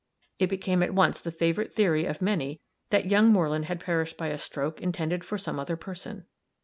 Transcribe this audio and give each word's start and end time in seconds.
It 0.39 0.49
became 0.49 0.81
at 0.81 0.95
once 0.95 1.21
the 1.21 1.29
favorite 1.29 1.71
theory 1.71 2.05
of 2.05 2.23
many 2.23 2.59
that 2.89 3.11
young 3.11 3.27
Moreland 3.31 3.65
had 3.65 3.79
perished 3.79 4.17
by 4.17 4.29
a 4.29 4.37
stroke 4.39 4.81
intended 4.81 5.23
for 5.23 5.37
some 5.37 5.59
other 5.59 5.77
person. 5.77 6.25